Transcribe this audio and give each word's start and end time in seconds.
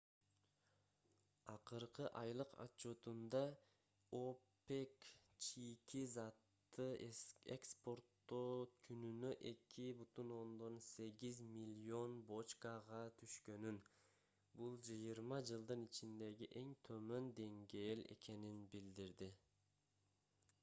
акыркы 1.55 2.05
айлык 2.21 2.53
отчётунда 2.63 3.41
опек 4.19 5.03
чийки 5.47 5.99
затты 6.13 6.87
экспортоо 7.57 8.55
күнүнө 8.89 9.31
2,8 9.51 11.43
миллион 11.59 12.17
бочкага 12.33 13.03
түшкөнүн 13.21 13.79
бул 14.63 14.81
жыйырма 14.91 15.41
жылдын 15.53 15.87
ичиндеги 15.91 16.49
эң 16.65 16.73
төмөн 16.91 17.31
деңгээл 17.43 18.05
экенин 18.19 18.67
билдирди 18.75 19.33